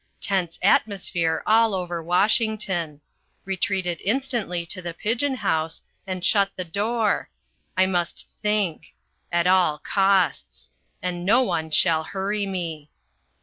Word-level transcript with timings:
Tense 0.19 0.57
atmosphere 0.63 1.43
all 1.45 1.75
over 1.75 2.01
Washington. 2.01 3.01
Retreated 3.45 4.01
instantly 4.03 4.65
to 4.65 4.81
the 4.81 4.95
pigeon 4.95 5.35
house 5.35 5.83
and 6.07 6.25
shut 6.25 6.49
the 6.55 6.65
door. 6.65 7.29
I 7.77 7.85
must 7.85 8.25
think. 8.41 8.95
At 9.31 9.45
all 9.45 9.77
costs. 9.77 10.71
And 11.03 11.23
no 11.23 11.43
one 11.43 11.69
shall 11.69 12.03
hurry 12.03 12.47
me. 12.47 12.89